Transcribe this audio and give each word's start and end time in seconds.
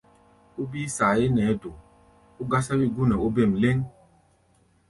Ó 0.59 0.61
bíí 0.71 0.83
saayé 0.95 1.25
nɛɛ́ 1.35 1.55
do, 1.61 1.69
ó 2.39 2.41
gásáwí 2.51 2.85
gú 2.95 3.01
nɛ 3.09 3.15
ó 3.25 3.27
bêm 3.35 3.51
lɛ́ŋ. 3.61 3.77